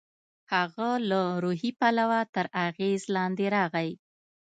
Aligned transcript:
هغه 0.53 0.89
له 1.09 1.21
روحي 1.43 1.71
پلوه 1.79 2.19
تر 2.35 2.45
اغېز 2.67 3.01
لاندې 3.15 3.45
راغی. 3.55 3.89